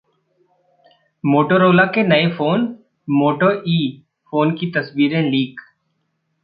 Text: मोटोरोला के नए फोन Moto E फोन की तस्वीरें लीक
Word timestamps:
मोटोरोला 1.23 1.85
के 1.95 2.03
नए 2.03 2.27
फोन 2.31 2.65
Moto 3.07 3.51
E 3.69 3.79
फोन 4.33 4.55
की 4.55 4.71
तस्वीरें 4.71 5.21
लीक 5.21 5.61